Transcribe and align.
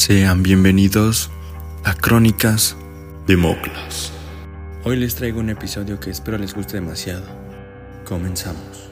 Sean 0.00 0.42
bienvenidos 0.42 1.30
a 1.84 1.92
Crónicas 1.92 2.74
de 3.26 3.36
Moclas. 3.36 4.10
Hoy 4.82 4.96
les 4.96 5.14
traigo 5.14 5.40
un 5.40 5.50
episodio 5.50 6.00
que 6.00 6.08
espero 6.08 6.38
les 6.38 6.54
guste 6.54 6.80
demasiado. 6.80 7.26
Comenzamos. 8.08 8.88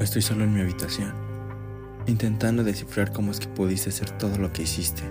Estoy 0.00 0.22
solo 0.22 0.44
en 0.44 0.54
mi 0.54 0.62
habitación, 0.62 1.12
intentando 2.06 2.64
descifrar 2.64 3.12
cómo 3.12 3.30
es 3.30 3.40
que 3.40 3.46
pudiste 3.46 3.90
hacer 3.90 4.10
todo 4.12 4.38
lo 4.38 4.50
que 4.54 4.62
hiciste, 4.62 5.02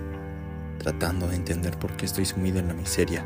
tratando 0.78 1.28
de 1.28 1.36
entender 1.36 1.78
por 1.78 1.92
qué 1.96 2.06
estoy 2.06 2.24
sumido 2.24 2.58
en 2.58 2.66
la 2.66 2.74
miseria, 2.74 3.24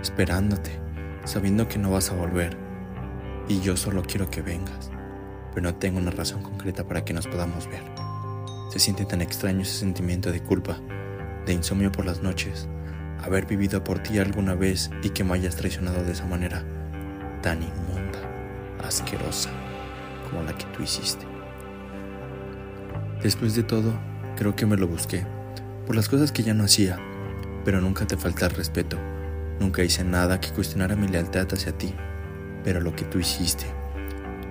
esperándote, 0.00 0.80
sabiendo 1.26 1.68
que 1.68 1.78
no 1.78 1.90
vas 1.90 2.10
a 2.10 2.14
volver, 2.14 2.56
y 3.48 3.60
yo 3.60 3.76
solo 3.76 4.02
quiero 4.02 4.30
que 4.30 4.40
vengas, 4.40 4.90
pero 5.52 5.64
no 5.64 5.74
tengo 5.74 5.98
una 5.98 6.10
razón 6.10 6.42
concreta 6.42 6.88
para 6.88 7.04
que 7.04 7.12
nos 7.12 7.26
podamos 7.26 7.66
ver. 7.66 8.07
Se 8.68 8.78
siente 8.78 9.06
tan 9.06 9.22
extraño 9.22 9.62
ese 9.62 9.78
sentimiento 9.78 10.30
de 10.30 10.42
culpa, 10.42 10.78
de 11.46 11.54
insomnio 11.54 11.90
por 11.90 12.04
las 12.04 12.22
noches, 12.22 12.68
haber 13.22 13.46
vivido 13.46 13.82
por 13.82 13.98
ti 14.00 14.18
alguna 14.18 14.54
vez 14.54 14.90
y 15.02 15.10
que 15.10 15.24
me 15.24 15.34
hayas 15.34 15.56
traicionado 15.56 16.04
de 16.04 16.12
esa 16.12 16.26
manera 16.26 16.64
tan 17.42 17.62
inmunda, 17.62 18.20
asquerosa 18.84 19.50
como 20.28 20.42
la 20.42 20.52
que 20.56 20.66
tú 20.66 20.82
hiciste. 20.82 21.24
Después 23.22 23.54
de 23.54 23.62
todo, 23.62 23.98
creo 24.36 24.54
que 24.54 24.66
me 24.66 24.76
lo 24.76 24.86
busqué, 24.86 25.24
por 25.86 25.96
las 25.96 26.10
cosas 26.10 26.30
que 26.30 26.42
ya 26.42 26.52
no 26.52 26.64
hacía, 26.64 26.98
pero 27.64 27.80
nunca 27.80 28.06
te 28.06 28.18
falta 28.18 28.44
el 28.44 28.52
respeto, 28.52 28.98
nunca 29.58 29.82
hice 29.82 30.04
nada 30.04 30.40
que 30.40 30.50
cuestionara 30.50 30.94
mi 30.94 31.08
lealtad 31.08 31.48
hacia 31.52 31.72
ti, 31.72 31.94
pero 32.64 32.82
lo 32.82 32.94
que 32.94 33.04
tú 33.06 33.18
hiciste, 33.18 33.64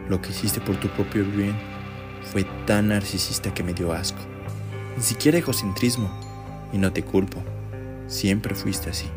lo 0.09 0.19
que 0.19 0.31
hiciste 0.31 0.59
por 0.59 0.75
tu 0.77 0.89
propio 0.89 1.23
bien, 1.23 1.76
fue 2.27 2.45
tan 2.65 2.89
narcisista 2.89 3.53
que 3.53 3.63
me 3.63 3.73
dio 3.73 3.93
asco. 3.93 4.19
Ni 4.95 5.01
siquiera 5.01 5.37
egocentrismo, 5.37 6.09
y 6.71 6.77
no 6.77 6.91
te 6.93 7.03
culpo. 7.03 7.41
Siempre 8.07 8.53
fuiste 8.53 8.89
así. 8.89 9.07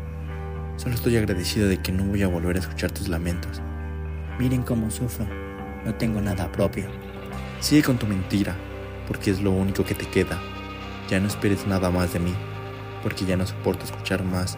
Solo 0.77 0.95
estoy 0.95 1.17
agradecido 1.17 1.67
de 1.67 1.77
que 1.77 1.91
no 1.91 2.05
voy 2.05 2.23
a 2.23 2.27
volver 2.27 2.55
a 2.55 2.59
escuchar 2.59 2.91
tus 2.91 3.07
lamentos. 3.07 3.61
Miren 4.39 4.63
cómo 4.63 4.89
sufro. 4.89 5.27
No 5.85 5.93
tengo 5.95 6.21
nada 6.21 6.51
propio. 6.51 6.85
Sigue 7.59 7.83
con 7.83 7.97
tu 7.97 8.07
mentira, 8.07 8.55
porque 9.07 9.31
es 9.31 9.41
lo 9.41 9.51
único 9.51 9.83
que 9.83 9.93
te 9.93 10.07
queda. 10.07 10.39
Ya 11.09 11.19
no 11.19 11.27
esperes 11.27 11.67
nada 11.67 11.91
más 11.91 12.13
de 12.13 12.19
mí, 12.19 12.33
porque 13.03 13.25
ya 13.25 13.37
no 13.37 13.45
soporto 13.45 13.85
escuchar 13.85 14.23
más. 14.23 14.57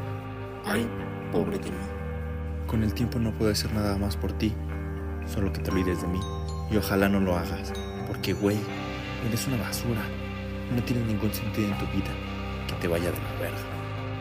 Ay, 0.65 0.87
pobre 1.31 1.57
de 1.57 1.71
mí. 1.71 1.77
Con 2.67 2.83
el 2.83 2.93
tiempo 2.93 3.19
no 3.19 3.31
puedo 3.33 3.51
hacer 3.51 3.73
nada 3.73 3.97
más 3.97 4.15
por 4.15 4.31
ti, 4.33 4.53
solo 5.25 5.51
que 5.51 5.61
te 5.61 5.71
olvides 5.71 6.01
de 6.01 6.07
mí. 6.07 6.19
Y 6.71 6.77
ojalá 6.77 7.09
no 7.09 7.19
lo 7.19 7.35
hagas, 7.35 7.73
porque 8.13 8.33
güey, 8.33 8.57
eres 9.27 9.47
una 9.47 9.57
basura. 9.57 10.01
No 10.73 10.83
tiene 10.83 11.03
ningún 11.05 11.33
sentido 11.33 11.67
en 11.67 11.77
tu 11.79 11.85
vida 11.87 12.11
que 12.67 12.75
te 12.75 12.87
vaya 12.87 13.05
de 13.05 13.17
la 13.17 13.39
verga. 13.39 13.57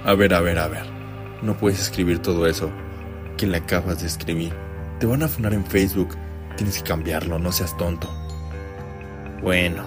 A 0.04 0.14
ver, 0.14 0.32
a 0.34 0.40
ver, 0.40 0.58
a 0.58 0.68
ver. 0.68 0.86
No 1.42 1.56
puedes 1.56 1.80
escribir 1.80 2.18
todo 2.20 2.46
eso 2.46 2.70
que 3.36 3.46
le 3.46 3.58
acabas 3.58 4.00
de 4.00 4.06
escribir. 4.06 4.54
Te 4.98 5.06
van 5.06 5.22
a 5.22 5.28
funar 5.28 5.52
en 5.52 5.66
Facebook. 5.66 6.16
Tienes 6.56 6.78
que 6.78 6.88
cambiarlo, 6.88 7.38
no 7.38 7.52
seas 7.52 7.76
tonto. 7.76 8.08
Bueno, 9.42 9.84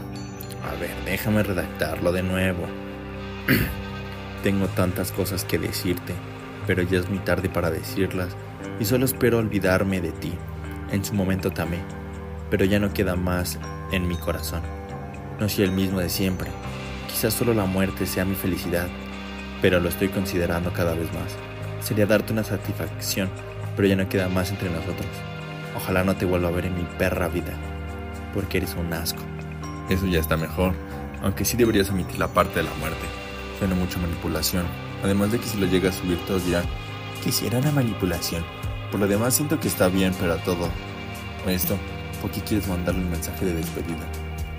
a 0.70 0.80
ver, 0.80 0.94
déjame 1.06 1.42
redactarlo 1.42 2.12
de 2.12 2.22
nuevo. 2.22 2.68
Tengo 4.44 4.68
tantas 4.68 5.12
cosas 5.12 5.44
que 5.46 5.58
decirte, 5.58 6.14
pero 6.68 6.84
ya 6.84 7.00
es 7.00 7.10
muy 7.10 7.20
tarde 7.20 7.50
para 7.50 7.72
decirlas 7.72 8.36
y 8.80 8.86
solo 8.86 9.06
espero 9.06 9.40
olvidarme 9.40 10.00
de 10.00 10.12
ti. 10.12 10.34
En 10.92 11.04
su 11.04 11.16
momento 11.16 11.50
también, 11.50 11.84
pero 12.52 12.66
ya 12.66 12.80
no 12.80 12.94
queda 12.94 13.16
más 13.16 13.58
en 13.92 14.08
mi 14.08 14.16
corazón. 14.16 14.62
No 15.40 15.50
soy 15.50 15.66
el 15.66 15.72
mismo 15.72 16.00
de 16.00 16.10
siempre. 16.10 16.50
Quizás 17.08 17.34
solo 17.34 17.54
la 17.54 17.66
muerte 17.66 18.06
sea 18.06 18.26
mi 18.26 18.36
felicidad, 18.36 18.88
pero 19.62 19.80
lo 19.80 19.90
estoy 19.90 20.10
considerando 20.10 20.72
cada 20.74 20.94
vez 20.94 21.12
más. 21.14 21.36
Sería 21.82 22.06
darte 22.06 22.34
una 22.34 22.44
satisfacción, 22.44 23.30
pero 23.76 23.88
ya 23.88 23.96
no 23.96 24.10
queda 24.10 24.30
más 24.30 24.50
entre 24.50 24.70
nosotros. 24.70 25.08
Ojalá 25.76 26.04
no 26.04 26.16
te 26.16 26.26
vuelva 26.26 26.48
a 26.48 26.52
ver 26.52 26.66
en 26.66 26.76
mi 26.76 26.84
perra 26.98 27.28
vida, 27.28 27.54
porque 28.34 28.58
eres 28.58 28.76
un 28.76 28.92
asco. 28.94 29.22
Eso 29.90 30.08
ya 30.08 30.20
está 30.20 30.38
mejor, 30.38 30.74
aunque 31.22 31.46
sí 31.46 31.58
deberías 31.58 31.90
omitir 31.90 32.18
la 32.18 32.28
parte 32.28 32.60
de 32.60 32.64
la 32.64 32.74
muerte. 32.76 33.06
Suena 33.60 33.76
mucho 33.76 34.00
manipulación, 34.00 34.66
además 35.04 35.32
de 35.32 35.40
que 35.40 35.48
si 35.48 35.58
lo 35.60 35.68
llegas 35.68 35.96
a 35.96 36.00
subir 36.02 36.18
todos 36.26 36.46
dirán, 36.46 36.66
quisiera 37.24 37.60
una 37.60 37.72
manipulación. 37.72 38.44
Por 38.92 39.00
lo 39.00 39.08
demás 39.08 39.36
siento 39.36 39.60
que 39.60 39.68
está 39.68 39.88
bien, 39.90 40.14
pero 40.20 40.38
todo. 40.38 40.70
Esto, 41.48 41.78
¿por 42.26 42.34
qué 42.34 42.42
quieres 42.42 42.68
mandarle 42.68 43.04
un 43.04 43.12
mensaje 43.12 43.46
de 43.46 43.54
despedida? 43.54 44.04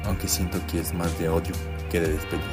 Aunque 0.04 0.28
siento 0.28 0.64
que 0.68 0.78
es 0.78 0.94
más 0.94 1.18
de 1.18 1.28
odio 1.28 1.52
que 1.90 1.98
de 1.98 2.12
despedida. 2.12 2.44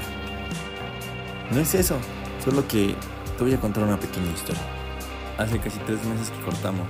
No 1.51 1.59
es 1.59 1.75
eso, 1.75 1.99
solo 2.43 2.67
que 2.67 2.95
te 3.37 3.43
voy 3.43 3.53
a 3.53 3.59
contar 3.59 3.83
una 3.83 3.99
pequeña 3.99 4.31
historia. 4.31 4.63
Hace 5.37 5.59
casi 5.59 5.77
tres 5.85 6.03
meses 6.05 6.31
que 6.31 6.43
cortamos. 6.43 6.87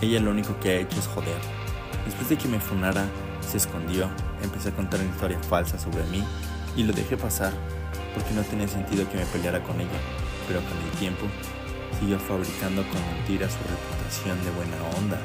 Ella 0.00 0.18
lo 0.18 0.32
único 0.32 0.58
que 0.58 0.70
ha 0.70 0.80
hecho 0.80 0.98
es 0.98 1.06
joder. 1.06 1.38
Después 2.04 2.28
de 2.28 2.38
que 2.38 2.48
me 2.48 2.58
funara, 2.58 3.06
se 3.48 3.58
escondió, 3.58 4.10
empecé 4.42 4.70
a 4.70 4.72
contar 4.72 4.98
una 4.98 5.10
historia 5.10 5.38
falsa 5.48 5.78
sobre 5.78 6.02
mí 6.06 6.24
y 6.76 6.82
lo 6.82 6.92
dejé 6.92 7.16
pasar 7.16 7.52
porque 8.14 8.34
no 8.34 8.42
tenía 8.42 8.66
sentido 8.66 9.08
que 9.08 9.18
me 9.18 9.26
peleara 9.26 9.62
con 9.62 9.80
ella. 9.80 10.00
Pero 10.48 10.58
con 10.58 10.76
el 10.76 10.98
tiempo, 10.98 11.26
siguió 12.00 12.18
fabricando 12.18 12.82
con 12.88 13.00
mentiras 13.14 13.52
su 13.52 13.60
reputación 13.60 14.44
de 14.44 14.50
buena 14.50 14.98
onda, 14.98 15.20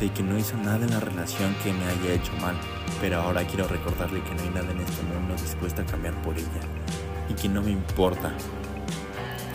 de 0.00 0.10
que 0.10 0.22
no 0.22 0.38
hizo 0.38 0.56
nada 0.56 0.84
en 0.84 0.90
la 0.90 1.00
relación 1.00 1.54
que 1.62 1.72
me 1.72 1.84
haya 1.84 2.14
hecho 2.14 2.32
mal, 2.40 2.56
pero 3.00 3.20
ahora 3.20 3.46
quiero 3.46 3.68
recordarle 3.68 4.22
que 4.22 4.34
no 4.34 4.42
hay 4.42 4.48
nada 4.48 4.72
en 4.72 4.80
este 4.80 5.02
mundo 5.02 5.34
dispuesto 5.34 5.82
a 5.82 5.84
cambiar 5.84 6.14
por 6.22 6.36
ella 6.36 6.64
y 7.28 7.34
que 7.34 7.48
no 7.48 7.60
me 7.60 7.70
importa 7.70 8.32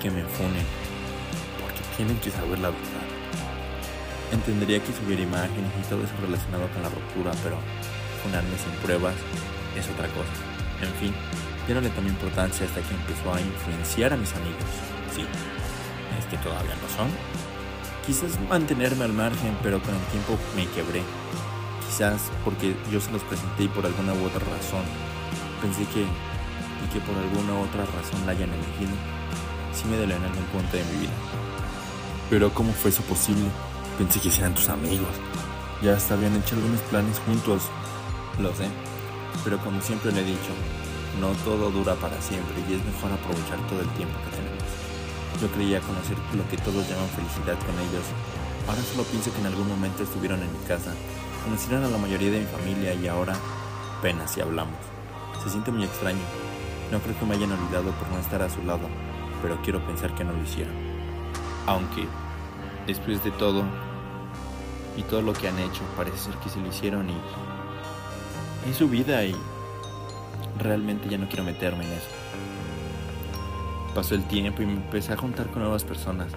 que 0.02 0.12
me 0.12 0.22
funen, 0.24 0.66
porque 1.60 1.82
tienen 1.98 2.18
que 2.20 2.30
saber 2.30 2.60
la 2.60 2.70
verdad. 2.70 3.06
Entendería 4.32 4.80
que 4.84 4.94
subiera 4.94 5.24
imágenes 5.24 5.72
y 5.82 5.90
todo 5.90 6.04
eso 6.04 6.14
relacionado 6.22 6.68
con 6.70 6.84
la 6.84 6.90
ruptura, 6.90 7.32
pero 7.44 7.58
funarme 8.22 8.56
sin 8.58 8.72
pruebas 8.86 9.16
es 9.76 9.90
otra 9.90 10.08
cosa. 10.10 10.30
En 10.82 10.94
fin, 11.02 11.14
ya 11.68 11.74
no 11.74 11.82
le 11.82 11.90
tomé 11.90 12.10
importancia 12.10 12.68
hasta 12.68 12.82
que 12.82 12.94
empezó 12.94 13.34
a 13.34 13.42
influenciar 13.42 14.14
a 14.14 14.18
mis 14.18 14.32
amigos. 14.34 14.70
Sí, 15.16 15.26
es 16.20 16.26
que 16.26 16.38
todavía 16.38 16.76
no 16.76 16.88
son. 16.96 17.10
Quizás 18.06 18.40
mantenerme 18.50 19.04
al 19.06 19.14
margen, 19.14 19.58
pero 19.64 19.82
con 19.82 19.96
el 19.96 20.06
tiempo 20.08 20.38
me 20.56 20.68
quebré. 20.68 21.02
Quizás 21.88 22.22
porque 22.44 22.76
yo 22.92 23.02
se 23.02 23.12
los 23.12 23.24
presenté 23.24 23.64
y 23.64 23.68
por 23.68 23.86
alguna 23.86 24.14
u 24.14 24.26
otra 24.26 24.42
razón 24.42 24.84
pensé 25.62 25.86
que 25.92 26.02
y 26.04 26.88
que 26.94 27.00
por 27.00 27.16
alguna 27.18 27.60
otra 27.60 27.86
razón 27.86 28.26
la 28.26 28.34
hayan 28.34 28.50
elegido. 28.50 28.94
Sí 29.74 29.86
me 29.90 29.98
dolió 29.98 30.16
en 30.16 30.24
algún 30.24 30.44
punto 30.46 30.78
de 30.78 30.84
mi 30.86 31.00
vida. 31.02 31.14
Pero 32.30 32.54
¿cómo 32.54 32.74
fue 32.74 32.92
eso 32.92 33.02
posible? 33.04 33.50
Pensé 33.98 34.20
que 34.20 34.30
eran 34.30 34.54
tus 34.54 34.70
amigos. 34.70 35.16
Ya 35.82 35.96
hasta 35.96 36.14
habían 36.14 36.36
hecho 36.36 36.56
algunos 36.56 36.82
planes 36.82 37.20
juntos. 37.20 37.64
Lo 38.40 38.54
sé. 38.54 38.68
Pero 39.44 39.58
como 39.60 39.82
siempre 39.82 40.12
le 40.12 40.22
he 40.22 40.26
dicho, 40.26 40.54
no 41.20 41.30
todo 41.44 41.72
dura 41.72 41.96
para 41.96 42.20
siempre 42.22 42.56
y 42.70 42.74
es 42.74 42.86
mejor 42.86 43.12
aprovechar 43.12 43.60
todo 43.68 43.82
el 43.82 43.90
tiempo 43.90 44.16
que 44.26 44.38
tenemos. 44.38 44.65
Yo 45.42 45.48
creía 45.50 45.82
conocer 45.82 46.18
lo 46.36 46.48
que 46.50 46.58
todos 46.58 46.88
llaman 46.88 47.10
felicidad 47.10 47.58
con 47.66 47.76
ellos. 47.80 48.06
Ahora 48.68 48.82
solo 48.82 49.04
pienso 49.04 49.32
que 49.34 49.40
en 49.40 49.48
algún 49.48 49.68
momento 49.68 50.04
estuvieron 50.04 50.42
en 50.42 50.52
mi 50.52 50.66
casa, 50.68 50.94
conocieron 51.44 51.84
a 51.84 51.90
la 51.90 51.98
mayoría 51.98 52.32
de 52.32 52.40
mi 52.40 52.46
familia 52.46 52.94
y 52.94 53.08
ahora 53.08 53.36
apenas 54.00 54.32
si 54.32 54.42
hablamos. 54.42 54.78
Se 55.44 55.50
siente 55.50 55.72
muy 55.72 55.84
extraño. 55.84 56.24
No 56.92 57.00
creo 57.00 57.18
que 57.20 57.26
me 57.26 57.36
hayan 57.36 57.52
olvidado 57.52 57.92
por 57.92 58.08
no 58.10 58.20
estar 58.20 58.42
a 58.42 58.50
su 58.50 58.64
lado, 58.64 58.88
pero 59.42 59.62
quiero 59.62 59.86
pensar 59.86 60.16
que 60.16 60.24
no 60.24 60.32
lo 60.32 60.42
hicieron. 60.42 60.74
Aunque, 61.68 62.08
después 62.88 63.24
de 63.24 63.32
todo, 63.32 63.64
y 64.98 65.04
todo 65.04 65.22
lo 65.22 65.34
que 65.34 65.48
han 65.48 65.60
hecho, 65.60 65.82
parece 65.98 66.18
ser 66.18 66.34
que 66.36 66.50
se 66.50 66.60
lo 66.60 66.68
hicieron 66.68 67.10
y 67.10 67.18
es 68.70 68.78
su 68.78 68.88
vida 68.88 69.24
y 69.24 69.36
realmente 70.58 71.10
ya 71.10 71.18
no 71.18 71.28
quiero 71.28 71.44
meterme 71.44 71.86
en 71.86 71.92
eso. 71.92 72.08
Pasó 73.96 74.14
el 74.14 74.28
tiempo 74.28 74.62
y 74.62 74.66
me 74.66 74.74
empecé 74.74 75.14
a 75.14 75.18
juntar 75.18 75.48
con 75.48 75.62
nuevas 75.62 75.86
personas, 75.86 76.34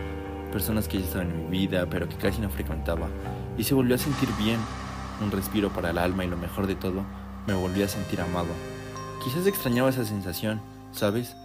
personas 0.52 0.86
que 0.86 0.98
ya 0.98 1.04
estaban 1.04 1.28
en 1.28 1.50
mi 1.50 1.58
vida, 1.58 1.88
pero 1.90 2.08
que 2.08 2.14
casi 2.14 2.40
no 2.40 2.48
frecuentaba, 2.50 3.08
y 3.58 3.64
se 3.64 3.74
volvió 3.74 3.96
a 3.96 3.98
sentir 3.98 4.28
bien, 4.38 4.60
un 5.20 5.32
respiro 5.32 5.68
para 5.70 5.90
el 5.90 5.98
alma 5.98 6.24
y 6.24 6.28
lo 6.28 6.36
mejor 6.36 6.68
de 6.68 6.76
todo, 6.76 7.04
me 7.48 7.54
volví 7.54 7.82
a 7.82 7.88
sentir 7.88 8.20
amado. 8.20 8.46
Quizás 9.24 9.44
extrañaba 9.48 9.88
esa 9.88 10.04
sensación, 10.04 10.60
¿sabes? 10.92 11.36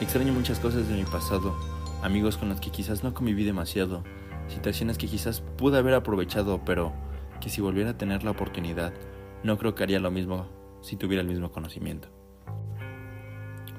Extraño 0.00 0.32
muchas 0.32 0.58
cosas 0.58 0.88
de 0.88 0.96
mi 0.96 1.04
pasado, 1.04 1.54
amigos 2.02 2.38
con 2.38 2.48
los 2.48 2.60
que 2.60 2.70
quizás 2.70 3.04
no 3.04 3.12
conviví 3.12 3.44
demasiado, 3.44 4.04
situaciones 4.48 4.96
que 4.96 5.06
quizás 5.06 5.42
pude 5.42 5.76
haber 5.76 5.92
aprovechado, 5.92 6.64
pero 6.64 6.94
que 7.42 7.50
si 7.50 7.60
volviera 7.60 7.90
a 7.90 7.98
tener 7.98 8.24
la 8.24 8.30
oportunidad, 8.30 8.94
no 9.44 9.58
creo 9.58 9.74
que 9.74 9.82
haría 9.82 10.00
lo 10.00 10.10
mismo 10.10 10.46
si 10.80 10.96
tuviera 10.96 11.20
el 11.20 11.28
mismo 11.28 11.52
conocimiento. 11.52 12.08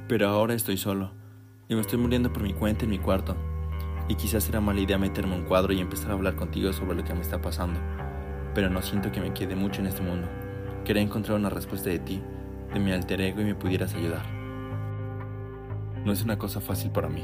Pero 0.07 0.29
ahora 0.29 0.53
estoy 0.53 0.77
solo 0.77 1.17
y 1.69 1.75
me 1.75 1.81
estoy 1.81 1.99
muriendo 1.99 2.33
por 2.33 2.41
mi 2.41 2.51
cuenta 2.51 2.85
en 2.85 2.89
mi 2.89 2.97
cuarto. 2.97 3.35
Y 4.07 4.15
quizás 4.15 4.49
era 4.49 4.59
mala 4.59 4.79
idea 4.79 4.97
meterme 4.97 5.35
un 5.35 5.43
cuadro 5.43 5.71
y 5.71 5.79
empezar 5.79 6.09
a 6.09 6.15
hablar 6.15 6.35
contigo 6.35 6.73
sobre 6.73 6.95
lo 6.95 7.03
que 7.03 7.13
me 7.13 7.21
está 7.21 7.39
pasando. 7.39 7.79
Pero 8.55 8.71
no 8.71 8.81
siento 8.81 9.11
que 9.11 9.21
me 9.21 9.35
quede 9.35 9.55
mucho 9.55 9.79
en 9.79 9.87
este 9.87 10.01
mundo. 10.01 10.27
Quería 10.83 11.03
encontrar 11.03 11.37
una 11.37 11.51
respuesta 11.51 11.91
de 11.91 11.99
ti, 11.99 12.23
de 12.73 12.79
mi 12.79 12.91
alter 12.91 13.21
ego 13.21 13.41
y 13.41 13.45
me 13.45 13.53
pudieras 13.53 13.93
ayudar. 13.93 14.25
No 16.03 16.11
es 16.11 16.23
una 16.23 16.39
cosa 16.39 16.59
fácil 16.59 16.89
para 16.89 17.07
mí. 17.07 17.23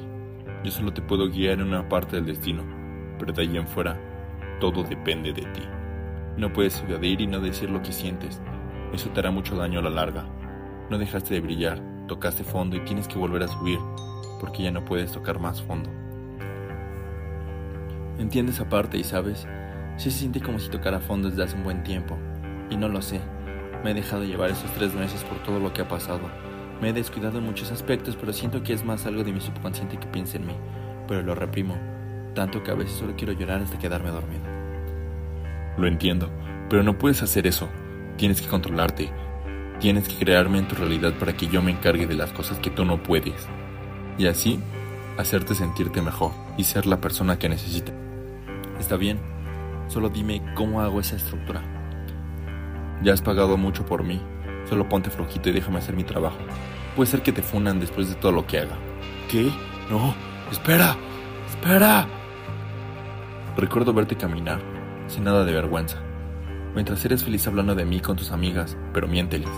Yo 0.63 0.69
solo 0.69 0.93
te 0.93 1.01
puedo 1.01 1.27
guiar 1.27 1.59
en 1.59 1.63
una 1.63 1.89
parte 1.89 2.17
del 2.17 2.27
destino, 2.27 2.63
pero 3.17 3.33
de 3.33 3.41
ahí 3.41 3.57
en 3.57 3.67
fuera, 3.67 3.99
todo 4.59 4.83
depende 4.83 5.33
de 5.33 5.41
ti. 5.41 5.63
No 6.37 6.53
puedes 6.53 6.83
evadir 6.87 7.19
y 7.19 7.25
no 7.25 7.39
decir 7.39 7.71
lo 7.71 7.81
que 7.81 7.91
sientes. 7.91 8.39
Eso 8.93 9.09
te 9.09 9.21
hará 9.21 9.31
mucho 9.31 9.55
daño 9.55 9.79
a 9.79 9.83
la 9.83 9.89
larga. 9.89 10.27
No 10.91 10.99
dejaste 10.99 11.33
de 11.33 11.41
brillar, 11.41 11.94
tocaste 12.05 12.43
fondo 12.43 12.75
y 12.75 12.81
tienes 12.81 13.07
que 13.07 13.17
volver 13.17 13.43
a 13.43 13.47
subir, 13.47 13.79
porque 14.39 14.63
ya 14.63 14.71
no 14.71 14.85
puedes 14.85 15.11
tocar 15.11 15.39
más 15.39 15.61
fondo. 15.61 15.89
Entiendes 18.17 18.55
esa 18.55 18.69
parte 18.69 18.97
y 18.97 19.03
sabes, 19.03 19.47
sí 19.97 20.11
se 20.11 20.19
siente 20.19 20.41
como 20.41 20.59
si 20.59 20.69
tocara 20.69 20.99
fondo 20.99 21.29
desde 21.29 21.43
hace 21.43 21.55
un 21.55 21.63
buen 21.63 21.83
tiempo, 21.83 22.17
y 22.69 22.77
no 22.77 22.87
lo 22.87 23.01
sé. 23.01 23.19
Me 23.83 23.91
he 23.91 23.93
dejado 23.93 24.23
llevar 24.23 24.49
esos 24.49 24.71
tres 24.71 24.93
meses 24.95 25.23
por 25.23 25.43
todo 25.43 25.59
lo 25.59 25.73
que 25.73 25.81
ha 25.81 25.87
pasado. 25.87 26.21
Me 26.81 26.89
he 26.89 26.93
descuidado 26.93 27.37
en 27.37 27.45
muchos 27.45 27.71
aspectos, 27.71 28.15
pero 28.15 28.33
siento 28.33 28.63
que 28.63 28.73
es 28.73 28.83
más 28.83 29.05
algo 29.05 29.23
de 29.23 29.31
mi 29.31 29.41
subconsciente 29.41 29.97
que 29.97 30.07
piensa 30.07 30.37
en 30.37 30.47
mí, 30.47 30.55
pero 31.07 31.21
lo 31.21 31.35
reprimo, 31.35 31.75
tanto 32.33 32.63
que 32.63 32.71
a 32.71 32.75
veces 32.75 32.95
solo 32.97 33.13
quiero 33.15 33.33
llorar 33.33 33.61
hasta 33.61 33.79
quedarme 33.79 34.09
dormido. 34.09 34.43
Lo 35.77 35.87
entiendo, 35.87 36.29
pero 36.69 36.83
no 36.83 36.97
puedes 36.97 37.21
hacer 37.21 37.47
eso. 37.47 37.67
Tienes 38.17 38.41
que 38.41 38.47
controlarte, 38.47 39.11
Tienes 39.85 40.07
que 40.07 40.15
crearme 40.15 40.57
en 40.57 40.67
tu 40.67 40.73
realidad 40.73 41.13
para 41.13 41.37
que 41.37 41.45
yo 41.45 41.61
me 41.61 41.69
encargue 41.69 42.07
de 42.07 42.15
las 42.15 42.31
cosas 42.31 42.57
que 42.57 42.71
tú 42.71 42.85
no 42.85 43.03
puedes. 43.03 43.47
Y 44.17 44.25
así, 44.25 44.59
hacerte 45.15 45.53
sentirte 45.53 46.01
mejor 46.01 46.31
y 46.57 46.63
ser 46.63 46.87
la 46.87 46.99
persona 46.99 47.37
que 47.37 47.49
necesitas. 47.49 47.93
Está 48.79 48.97
bien, 48.97 49.19
solo 49.87 50.09
dime 50.09 50.41
cómo 50.55 50.81
hago 50.81 50.99
esa 50.99 51.17
estructura. 51.17 51.61
Ya 53.03 53.13
has 53.13 53.21
pagado 53.21 53.57
mucho 53.57 53.85
por 53.85 54.03
mí, 54.03 54.19
solo 54.67 54.89
ponte 54.89 55.11
flojito 55.11 55.49
y 55.49 55.51
déjame 55.51 55.77
hacer 55.77 55.95
mi 55.95 56.03
trabajo. 56.03 56.39
Puede 56.95 57.11
ser 57.11 57.21
que 57.21 57.31
te 57.31 57.43
funan 57.43 57.79
después 57.79 58.09
de 58.09 58.15
todo 58.15 58.31
lo 58.31 58.47
que 58.47 58.57
haga. 58.57 58.77
¿Qué? 59.29 59.51
No, 59.91 60.15
espera, 60.51 60.95
espera. 61.47 62.07
Recuerdo 63.55 63.93
verte 63.93 64.15
caminar, 64.15 64.59
sin 65.07 65.25
nada 65.25 65.45
de 65.45 65.53
vergüenza 65.53 66.01
mientras 66.75 67.03
eres 67.05 67.23
feliz 67.23 67.47
hablando 67.47 67.73
de 67.73 67.85
mí 67.85 68.01
con 68.01 68.17
tus 68.17 68.31
amigas, 68.31 68.77
pero 68.93 69.07
miénteles. 69.07 69.49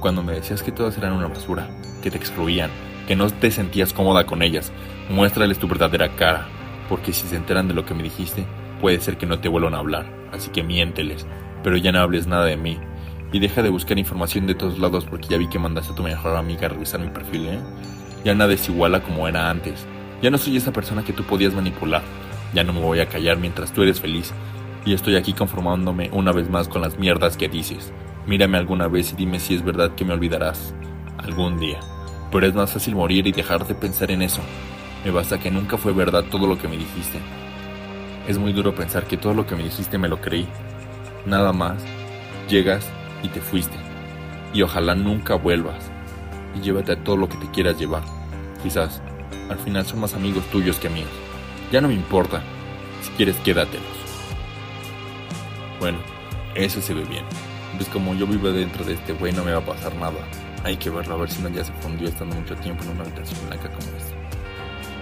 Cuando 0.00 0.22
me 0.22 0.32
decías 0.32 0.62
que 0.62 0.72
todas 0.72 0.96
eran 0.96 1.12
una 1.12 1.26
basura, 1.26 1.68
que 2.02 2.10
te 2.10 2.16
excluían, 2.16 2.70
que 3.06 3.16
no 3.16 3.28
te 3.28 3.50
sentías 3.50 3.92
cómoda 3.92 4.24
con 4.24 4.40
ellas, 4.40 4.72
muéstrales 5.10 5.58
tu 5.58 5.68
verdadera 5.68 6.16
cara, 6.16 6.48
porque 6.88 7.12
si 7.12 7.28
se 7.28 7.36
enteran 7.36 7.68
de 7.68 7.74
lo 7.74 7.84
que 7.84 7.92
me 7.92 8.02
dijiste, 8.02 8.46
puede 8.80 8.98
ser 9.00 9.18
que 9.18 9.26
no 9.26 9.40
te 9.40 9.50
vuelvan 9.50 9.74
a 9.74 9.78
hablar, 9.78 10.06
así 10.32 10.48
que 10.48 10.62
miénteles, 10.62 11.26
pero 11.62 11.76
ya 11.76 11.92
no 11.92 12.00
hables 12.00 12.26
nada 12.26 12.46
de 12.46 12.56
mí. 12.56 12.78
Y 13.30 13.40
deja 13.40 13.62
de 13.62 13.68
buscar 13.68 13.98
información 13.98 14.46
de 14.46 14.54
todos 14.54 14.78
lados 14.78 15.04
porque 15.04 15.28
ya 15.28 15.36
vi 15.36 15.48
que 15.48 15.58
mandaste 15.58 15.92
a 15.92 15.96
tu 15.96 16.02
mejor 16.02 16.34
amiga 16.34 16.66
a 16.66 16.70
revisar 16.70 16.98
mi 16.98 17.10
perfil, 17.10 17.48
¿eh? 17.48 17.60
Ya 18.24 18.34
nada 18.34 18.54
es 18.54 18.68
igual 18.70 18.94
a 18.94 19.02
como 19.02 19.28
era 19.28 19.50
antes. 19.50 19.86
Ya 20.22 20.30
no 20.30 20.38
soy 20.38 20.56
esa 20.56 20.72
persona 20.72 21.04
que 21.04 21.12
tú 21.12 21.24
podías 21.24 21.52
manipular. 21.52 22.02
Ya 22.54 22.64
no 22.64 22.72
me 22.72 22.80
voy 22.80 23.00
a 23.00 23.08
callar 23.08 23.36
mientras 23.36 23.72
tú 23.72 23.82
eres 23.82 24.00
feliz 24.00 24.32
y 24.84 24.94
estoy 24.94 25.16
aquí 25.16 25.34
conformándome 25.34 26.08
una 26.12 26.32
vez 26.32 26.48
más 26.48 26.68
con 26.68 26.80
las 26.80 26.98
mierdas 26.98 27.36
que 27.36 27.48
dices. 27.48 27.92
Mírame 28.26 28.58
alguna 28.58 28.86
vez 28.86 29.12
y 29.12 29.16
dime 29.16 29.40
si 29.40 29.54
es 29.54 29.64
verdad 29.64 29.94
que 29.94 30.04
me 30.04 30.12
olvidarás. 30.12 30.74
Algún 31.18 31.58
día. 31.58 31.80
Pero 32.30 32.46
es 32.46 32.54
más 32.54 32.72
fácil 32.72 32.94
morir 32.94 33.26
y 33.26 33.32
dejar 33.32 33.66
de 33.66 33.74
pensar 33.74 34.10
en 34.10 34.22
eso. 34.22 34.40
Me 35.04 35.10
basta 35.10 35.38
que 35.38 35.50
nunca 35.50 35.78
fue 35.78 35.92
verdad 35.92 36.24
todo 36.30 36.46
lo 36.46 36.58
que 36.58 36.68
me 36.68 36.76
dijiste. 36.76 37.18
Es 38.28 38.38
muy 38.38 38.52
duro 38.52 38.74
pensar 38.74 39.04
que 39.04 39.16
todo 39.16 39.34
lo 39.34 39.46
que 39.46 39.56
me 39.56 39.64
dijiste 39.64 39.98
me 39.98 40.08
lo 40.08 40.20
creí. 40.20 40.46
Nada 41.26 41.52
más. 41.52 41.82
Llegas 42.48 42.86
y 43.22 43.28
te 43.28 43.40
fuiste. 43.40 43.76
Y 44.52 44.62
ojalá 44.62 44.94
nunca 44.94 45.34
vuelvas. 45.34 45.90
Y 46.54 46.60
llévate 46.60 46.92
a 46.92 47.02
todo 47.02 47.16
lo 47.16 47.28
que 47.28 47.38
te 47.38 47.50
quieras 47.50 47.78
llevar. 47.78 48.02
Quizás, 48.62 49.00
al 49.48 49.58
final 49.58 49.86
son 49.86 50.00
más 50.00 50.14
amigos 50.14 50.44
tuyos 50.52 50.78
que 50.78 50.90
míos. 50.90 51.08
Ya 51.72 51.80
no 51.80 51.88
me 51.88 51.94
importa. 51.94 52.42
Si 53.02 53.10
quieres, 53.12 53.36
quédatelos. 53.36 53.86
Bueno, 55.80 55.98
eso 56.54 56.82
se 56.82 56.92
ve 56.92 57.04
bien. 57.04 57.24
Pues 57.76 57.88
como 57.88 58.14
yo 58.14 58.26
vivo 58.26 58.50
dentro 58.50 58.84
de 58.84 58.94
este 58.94 59.12
güey 59.12 59.32
no 59.32 59.44
me 59.44 59.52
va 59.52 59.58
a 59.58 59.64
pasar 59.64 59.94
nada. 59.96 60.18
Hay 60.64 60.76
que 60.76 60.90
verlo 60.90 61.14
a 61.14 61.18
ver 61.18 61.30
si 61.30 61.40
no 61.42 61.48
ya 61.48 61.64
se 61.64 61.72
fundió 61.74 62.08
estando 62.08 62.36
mucho 62.36 62.54
tiempo 62.56 62.84
en 62.84 62.90
una 62.90 63.02
habitación 63.02 63.38
blanca 63.46 63.68
como 63.68 63.96
esta. 63.96 64.14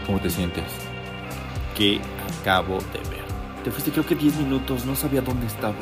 ¿Cómo 0.06 0.20
te 0.20 0.30
sientes? 0.30 0.64
¿Qué 1.76 2.00
acabo 2.40 2.78
de 2.78 2.98
ver? 3.10 3.24
Te 3.64 3.70
fuiste 3.70 3.90
creo 3.90 4.06
que 4.06 4.14
10 4.14 4.36
minutos, 4.36 4.84
no 4.84 4.94
sabía 4.94 5.20
dónde 5.20 5.46
estaba. 5.46 5.74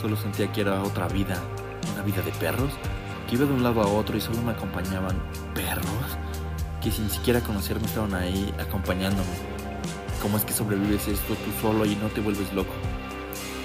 Solo 0.00 0.16
sentía 0.16 0.50
que 0.50 0.62
era 0.62 0.82
otra 0.82 1.08
vida. 1.08 1.40
¿Una 1.92 2.02
vida 2.02 2.22
de 2.22 2.32
perros? 2.32 2.72
Que 3.28 3.36
iba 3.36 3.44
de 3.44 3.52
un 3.52 3.62
lado 3.62 3.82
a 3.82 3.86
otro 3.86 4.16
y 4.16 4.20
solo 4.20 4.40
me 4.42 4.52
acompañaban 4.52 5.22
perros. 5.54 5.86
Que 6.82 6.90
sin 6.90 7.10
siquiera 7.10 7.40
conocerme 7.40 7.86
estaban 7.86 8.14
ahí 8.14 8.52
acompañándome. 8.58 9.30
¿Cómo 10.20 10.36
es 10.36 10.44
que 10.44 10.52
sobrevives 10.52 11.08
esto 11.08 11.34
tú 11.34 11.50
solo 11.60 11.84
y 11.84 11.96
no 11.96 12.08
te 12.08 12.20
vuelves 12.20 12.52
loco? 12.52 12.72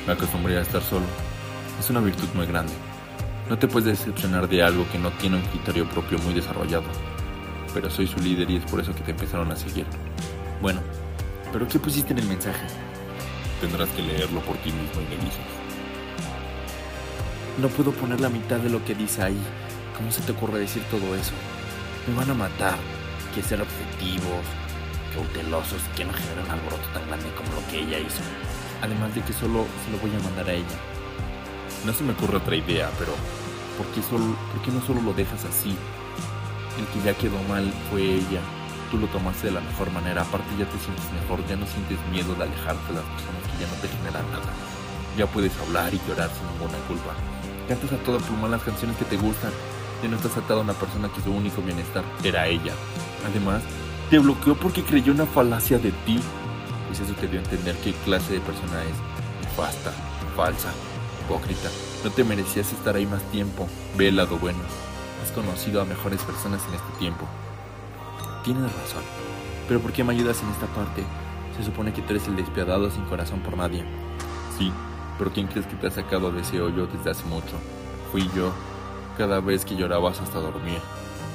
Me 0.05 0.13
acostumbré 0.13 0.57
a 0.57 0.61
estar 0.61 0.81
solo. 0.81 1.05
Es 1.79 1.91
una 1.91 1.99
virtud 1.99 2.27
muy 2.33 2.47
grande. 2.47 2.73
No 3.49 3.57
te 3.57 3.67
puedes 3.67 3.99
decepcionar 3.99 4.49
de 4.49 4.63
algo 4.63 4.85
que 4.91 4.97
no 4.97 5.11
tiene 5.11 5.37
un 5.37 5.43
criterio 5.43 5.87
propio 5.87 6.17
muy 6.19 6.33
desarrollado. 6.33 6.85
Pero 7.73 7.89
soy 7.89 8.07
su 8.07 8.19
líder 8.19 8.49
y 8.49 8.57
es 8.57 8.65
por 8.65 8.79
eso 8.79 8.95
que 8.95 9.01
te 9.01 9.11
empezaron 9.11 9.51
a 9.51 9.55
seguir. 9.55 9.85
Bueno, 10.59 10.81
¿pero 11.53 11.67
qué 11.67 11.77
pusiste 11.77 12.13
en 12.13 12.19
el 12.19 12.27
mensaje? 12.27 12.65
Tendrás 13.61 13.89
que 13.89 14.01
leerlo 14.01 14.41
por 14.41 14.57
ti 14.57 14.71
mismo 14.71 15.01
y 15.01 15.15
me 15.15 15.23
dices. 15.23 15.45
No 17.61 17.69
puedo 17.69 17.91
poner 17.91 18.19
la 18.21 18.29
mitad 18.29 18.57
de 18.57 18.69
lo 18.69 18.83
que 18.83 18.95
dice 18.95 19.21
ahí. 19.21 19.39
¿Cómo 19.95 20.11
se 20.11 20.21
te 20.21 20.31
ocurre 20.31 20.59
decir 20.59 20.83
todo 20.89 21.15
eso? 21.15 21.33
Me 22.07 22.15
van 22.15 22.31
a 22.31 22.33
matar. 22.33 22.77
Que 23.35 23.43
ser 23.43 23.61
objetivos, 23.61 24.43
cautelosos, 25.13 25.81
que 25.95 26.05
no 26.05 26.11
generen 26.11 26.45
un 26.45 26.51
alboroto 26.51 26.87
tan 26.91 27.07
grande 27.07 27.29
como 27.35 27.61
lo 27.61 27.67
que 27.69 27.81
ella 27.81 27.99
hizo. 27.99 28.21
Además 28.81 29.13
de 29.13 29.21
que 29.21 29.33
solo 29.33 29.65
se 29.85 29.91
lo 29.91 29.99
voy 29.99 30.09
a 30.19 30.23
mandar 30.23 30.49
a 30.49 30.53
ella. 30.53 30.96
No 31.85 31.93
se 31.93 32.03
me 32.03 32.13
ocurre 32.13 32.37
otra 32.37 32.55
idea, 32.55 32.89
pero 32.99 33.13
¿por 33.77 33.87
qué, 33.93 34.01
solo, 34.01 34.35
¿por 34.51 34.61
qué 34.61 34.71
no 34.71 34.81
solo 34.81 35.01
lo 35.01 35.13
dejas 35.13 35.45
así? 35.45 35.75
El 36.77 36.85
que 36.87 37.05
ya 37.05 37.13
quedó 37.17 37.41
mal 37.49 37.71
fue 37.89 38.03
ella. 38.03 38.41
Tú 38.91 38.97
lo 38.97 39.07
tomaste 39.07 39.47
de 39.47 39.53
la 39.53 39.61
mejor 39.61 39.91
manera. 39.91 40.21
Aparte 40.21 40.47
ya 40.57 40.65
te 40.65 40.77
sientes 40.79 41.05
mejor, 41.11 41.45
ya 41.47 41.55
no 41.55 41.65
sientes 41.65 41.97
miedo 42.11 42.35
de 42.35 42.43
alejarte 42.43 42.93
de 42.93 42.99
las 42.99 43.09
personas 43.11 43.43
que 43.43 43.63
ya 43.63 43.67
no 43.67 43.77
te 43.81 43.87
generan 43.87 44.31
nada. 44.31 44.51
Ya 45.17 45.25
puedes 45.27 45.51
hablar 45.59 45.93
y 45.93 46.01
llorar 46.07 46.29
sin 46.29 46.47
ninguna 46.53 46.77
culpa. 46.87 47.13
Cantas 47.67 47.91
a 47.91 47.97
todo 48.03 48.19
pulmón 48.19 48.51
las 48.51 48.63
canciones 48.63 48.97
que 48.97 49.05
te 49.05 49.17
gustan. 49.17 49.51
Ya 50.01 50.09
no 50.09 50.15
estás 50.15 50.37
atado 50.37 50.61
a 50.61 50.63
una 50.63 50.73
persona 50.73 51.09
que 51.09 51.21
su 51.21 51.31
único 51.31 51.61
bienestar 51.61 52.03
era 52.23 52.47
ella. 52.47 52.73
Además, 53.25 53.63
te 54.09 54.19
bloqueó 54.19 54.55
porque 54.55 54.83
creyó 54.83 55.11
una 55.11 55.25
falacia 55.25 55.79
de 55.79 55.91
ti 56.05 56.21
pues 56.87 57.01
eso 57.01 57.13
te 57.19 57.27
dio 57.27 57.39
a 57.39 57.43
entender 57.43 57.75
qué 57.83 57.93
clase 58.05 58.33
de 58.33 58.39
persona 58.39 58.81
es. 58.83 58.95
Nefasta, 59.43 59.91
falsa, 60.35 60.69
No 62.03 62.11
te 62.11 62.23
merecías 62.23 62.71
estar 62.71 62.95
ahí 62.95 63.05
más 63.05 63.21
tiempo. 63.31 63.67
Ve 63.97 64.07
el 64.07 64.15
lado 64.15 64.37
bueno. 64.37 64.59
Has 65.21 65.31
conocido 65.31 65.81
a 65.81 65.85
mejores 65.85 66.21
personas 66.21 66.61
en 66.69 66.75
este 66.75 66.99
tiempo. 66.99 67.27
Tienes 68.43 68.63
razón. 68.63 69.03
Pero 69.67 69.81
¿por 69.81 69.91
qué 69.91 70.03
me 70.03 70.13
ayudas 70.13 70.41
en 70.41 70.49
esta 70.49 70.67
parte? 70.67 71.03
Se 71.57 71.65
supone 71.65 71.91
que 71.91 72.01
tú 72.01 72.11
eres 72.11 72.27
el 72.27 72.37
despiadado 72.37 72.89
sin 72.89 73.03
corazón 73.05 73.41
por 73.41 73.57
nadie. 73.57 73.83
Sí, 74.57 74.71
pero 75.17 75.31
¿quién 75.33 75.47
crees 75.47 75.67
que 75.67 75.75
te 75.75 75.87
ha 75.87 75.91
sacado 75.91 76.31
de 76.31 76.41
ese 76.41 76.61
hoyo 76.61 76.87
desde 76.87 77.11
hace 77.11 77.25
mucho? 77.25 77.57
Fui 78.11 78.29
yo. 78.33 78.53
Cada 79.17 79.41
vez 79.41 79.65
que 79.65 79.75
llorabas 79.75 80.21
hasta 80.21 80.39
dormir. 80.39 80.79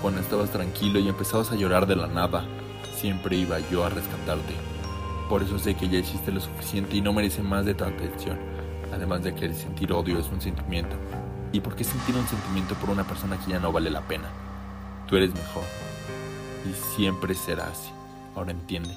Cuando 0.01 0.21
estabas 0.21 0.51
tranquilo 0.51 1.01
y 1.01 1.09
empezabas 1.09 1.53
a 1.53 1.57
llorar 1.57 1.87
de 1.87 1.97
la 1.97 2.07
nada, 2.07 2.47
siempre 2.97 3.37
iba 3.37 3.59
yo 3.71 3.85
a 3.85 3.91
rescatarte. 3.91 4.55
Por 5.29 5.43
eso 5.43 5.59
sé 5.59 5.75
que 5.75 5.89
ya 5.89 5.99
hiciste 5.99 6.33
lo 6.33 6.41
suficiente 6.41 6.97
y 6.97 7.03
no 7.03 7.13
merece 7.13 7.43
más 7.43 7.67
de 7.67 7.75
tu 7.75 7.85
atención. 7.85 8.52
Además 8.93 9.23
de 9.23 9.35
que 9.35 9.47
el 9.47 9.55
sentir 9.55 9.93
odio 9.93 10.19
es 10.19 10.29
un 10.29 10.41
sentimiento. 10.41 10.97
¿Y 11.53 11.61
por 11.61 11.75
qué 11.75 11.85
sentir 11.85 12.15
un 12.17 12.27
sentimiento 12.27 12.75
por 12.75 12.91
una 12.91 13.05
persona 13.05 13.39
que 13.39 13.53
ya 13.53 13.59
no 13.59 13.73
vale 13.73 13.91
la 13.91 14.03
pena? 14.03 14.29
Tú 15.09 15.17
eres 15.17 15.35
mejor. 15.35 15.65
Y 16.69 16.73
siempre 16.95 17.35
será 17.35 17.69
así. 17.69 17.91
Ahora 18.35 18.53
entiende. 18.53 18.95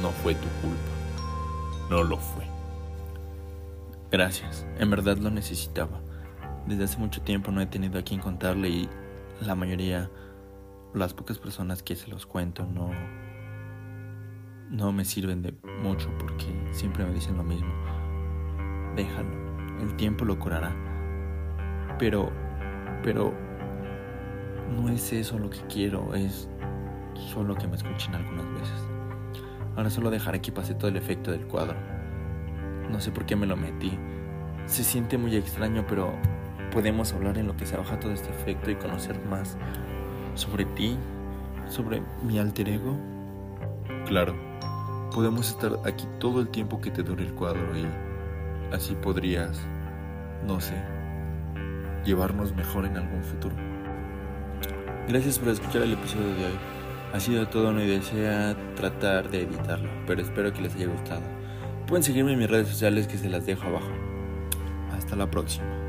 No 0.00 0.10
fue 0.10 0.34
tu 0.34 0.48
culpa. 0.62 1.90
No 1.90 2.02
lo 2.02 2.16
fue. 2.16 2.44
Gracias. 4.10 4.66
En 4.78 4.90
verdad 4.90 5.18
lo 5.18 5.30
necesitaba. 5.30 6.00
Desde 6.66 6.84
hace 6.84 6.98
mucho 6.98 7.22
tiempo 7.22 7.52
no 7.52 7.60
he 7.60 7.66
tenido 7.66 7.98
a 7.98 8.02
quien 8.02 8.20
contarle 8.20 8.68
y 8.68 8.88
la 9.40 9.54
mayoría, 9.54 10.10
las 10.94 11.14
pocas 11.14 11.38
personas 11.38 11.82
que 11.82 11.94
se 11.94 12.08
los 12.08 12.26
cuento 12.26 12.64
no 12.64 12.90
no 14.70 14.92
me 14.92 15.04
sirven 15.04 15.42
de 15.42 15.54
mucho 15.82 16.10
porque 16.18 16.46
siempre 16.72 17.04
me 17.04 17.12
dicen 17.12 17.36
lo 17.36 17.44
mismo. 17.44 17.68
Déjalo, 18.96 19.28
el 19.80 19.94
tiempo 19.96 20.24
lo 20.24 20.38
curará. 20.38 20.74
Pero, 21.98 22.30
pero, 23.02 23.32
no 24.74 24.88
es 24.88 25.12
eso 25.12 25.38
lo 25.38 25.50
que 25.50 25.60
quiero, 25.68 26.14
es 26.14 26.48
solo 27.14 27.54
que 27.54 27.68
me 27.68 27.76
escuchen 27.76 28.14
algunas 28.14 28.46
veces. 28.54 28.88
Ahora 29.76 29.90
solo 29.90 30.10
dejaré 30.10 30.40
que 30.40 30.52
pase 30.52 30.74
todo 30.74 30.88
el 30.88 30.96
efecto 30.96 31.30
del 31.30 31.46
cuadro. 31.46 31.76
No 32.90 33.00
sé 33.00 33.10
por 33.10 33.26
qué 33.26 33.36
me 33.36 33.46
lo 33.46 33.56
metí. 33.56 33.98
Se 34.64 34.82
siente 34.82 35.18
muy 35.18 35.36
extraño, 35.36 35.84
pero 35.86 36.12
podemos 36.72 37.12
hablar 37.12 37.38
en 37.38 37.46
lo 37.46 37.56
que 37.56 37.66
se 37.66 37.76
baja 37.76 38.00
todo 38.00 38.12
este 38.12 38.30
efecto 38.30 38.70
y 38.70 38.76
conocer 38.76 39.22
más 39.26 39.56
sobre 40.34 40.64
ti 40.64 40.96
sobre 41.68 42.02
mi 42.22 42.38
alter 42.38 42.68
ego? 42.68 42.96
Claro, 44.06 44.34
podemos 45.12 45.50
estar 45.50 45.78
aquí 45.84 46.06
todo 46.18 46.40
el 46.40 46.48
tiempo 46.48 46.80
que 46.80 46.90
te 46.90 47.02
dure 47.02 47.24
el 47.24 47.34
cuadro 47.34 47.76
y 47.76 47.86
así 48.72 48.94
podrías, 48.94 49.60
no 50.46 50.60
sé, 50.60 50.74
llevarnos 52.04 52.54
mejor 52.54 52.86
en 52.86 52.96
algún 52.96 53.22
futuro. 53.22 53.54
Gracias 55.08 55.38
por 55.38 55.48
escuchar 55.50 55.82
el 55.82 55.92
episodio 55.92 56.34
de 56.34 56.46
hoy. 56.46 56.58
Ha 57.12 57.20
sido 57.20 57.48
todo 57.48 57.70
una 57.70 57.84
idea 57.84 58.56
tratar 58.74 59.30
de 59.30 59.42
editarlo, 59.42 59.88
pero 60.06 60.20
espero 60.20 60.52
que 60.52 60.62
les 60.62 60.74
haya 60.74 60.86
gustado. 60.86 61.22
Pueden 61.86 62.02
seguirme 62.02 62.32
en 62.32 62.38
mis 62.38 62.50
redes 62.50 62.68
sociales 62.68 63.06
que 63.06 63.16
se 63.16 63.30
las 63.30 63.46
dejo 63.46 63.68
abajo. 63.68 63.92
Hasta 64.92 65.14
la 65.14 65.30
próxima. 65.30 65.85